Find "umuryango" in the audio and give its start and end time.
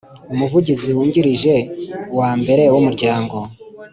2.81-3.37